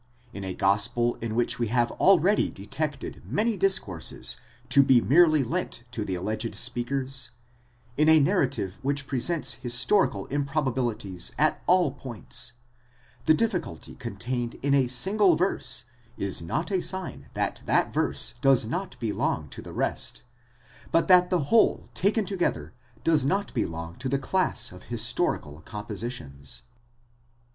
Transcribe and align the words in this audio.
Ina 0.33 0.55
gospel 0.55 1.13
in 1.21 1.35
which 1.35 1.59
we 1.59 1.67
have 1.67 1.91
already 1.91 2.49
detected 2.49 3.21
many 3.23 3.55
discourses 3.55 4.37
to 4.69 4.81
be 4.81 4.99
merely 4.99 5.43
lent 5.43 5.83
to 5.91 6.03
the 6.03 6.15
alleged 6.15 6.55
speakers— 6.55 7.29
in 7.97 8.09
a 8.09 8.19
narrative 8.19 8.79
which 8.81 9.05
presents 9.05 9.59
historical 9.61 10.25
improbabilities 10.31 11.33
at 11.37 11.61
all 11.67 11.91
points,—the 11.91 13.33
difficulty 13.35 13.93
contained 13.93 14.55
in 14.63 14.73
a 14.73 14.87
single 14.87 15.35
verse 15.35 15.83
is 16.17 16.41
not 16.41 16.71
a 16.71 16.81
sign 16.81 17.29
that 17.35 17.61
that 17.67 17.93
verse 17.93 18.33
does 18.41 18.65
not 18.65 18.99
belong 18.99 19.49
to 19.49 19.61
the 19.61 19.71
rest, 19.71 20.23
but 20.91 21.07
that 21.09 21.29
the 21.29 21.53
whole 21.53 21.89
taken 21.93 22.25
together 22.25 22.73
does 23.03 23.23
not 23.23 23.53
belong 23.53 23.95
to 23.97 24.09
the 24.09 24.17
class 24.17 24.71
of 24.71 24.85
historical 24.85 25.61
compositions. 25.61 26.63